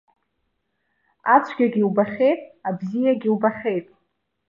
Ацәгьагьы 1.35 1.81
убахьеит, 1.89 2.41
абзиагьы 2.69 3.29
убахьеит. 3.35 3.87